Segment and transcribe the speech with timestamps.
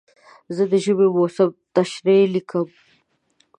[0.55, 2.67] زه د ژمي موسم تشریح لیکم.